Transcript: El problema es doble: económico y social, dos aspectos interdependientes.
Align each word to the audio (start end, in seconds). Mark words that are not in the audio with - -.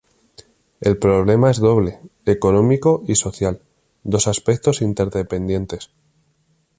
El 0.79 0.97
problema 0.97 1.51
es 1.51 1.59
doble: 1.59 1.99
económico 2.25 3.03
y 3.07 3.13
social, 3.13 3.61
dos 4.01 4.25
aspectos 4.27 4.81
interdependientes. 4.81 5.91